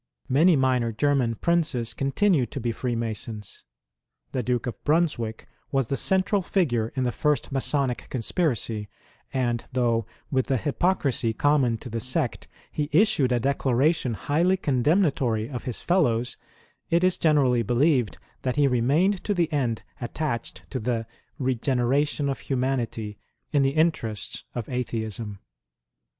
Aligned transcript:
Many 0.29 0.55
minor 0.55 0.91
German 0.91 1.35
Princes 1.35 1.93
continued 1.93 2.49
to 2.53 2.59
be 2.59 2.71
Freemasons. 2.71 3.65
The 4.31 4.41
Duke 4.41 4.65
of 4.65 4.83
Brunswick 4.83 5.47
was 5.71 5.89
the 5.89 5.95
central 5.95 6.41
figure 6.41 6.91
in 6.95 7.03
the 7.03 7.11
first 7.11 7.51
Masonic 7.51 8.09
conspiracy, 8.09 8.89
and 9.31 9.63
though, 9.73 10.07
with 10.31 10.47
the 10.47 10.57
hypocrisy 10.57 11.33
common 11.33 11.77
to 11.77 11.89
the 11.91 11.99
sect, 11.99 12.47
he 12.71 12.89
issued 12.91 13.31
a 13.31 13.39
declaration 13.39 14.15
highly 14.15 14.57
condemnatory 14.57 15.47
of 15.47 15.65
his 15.65 15.83
fellows, 15.83 16.35
it 16.89 17.03
is 17.03 17.15
generally 17.15 17.61
believed 17.61 18.17
that 18.41 18.55
he 18.55 18.67
remained 18.67 19.23
to 19.25 19.35
the 19.35 19.53
end 19.53 19.83
attached 20.01 20.63
to 20.71 20.79
the" 20.79 21.05
regeneration 21.37 22.27
of 22.27 22.39
humanity" 22.39 23.19
in 23.53 23.61
the 23.61 23.75
interests 23.77 24.45
of 24.55 24.67
Atheism. 24.67 25.37